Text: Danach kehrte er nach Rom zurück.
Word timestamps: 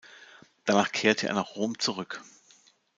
Danach 0.65 0.91
kehrte 0.91 1.27
er 1.27 1.35
nach 1.35 1.55
Rom 1.55 1.77
zurück. 1.77 2.23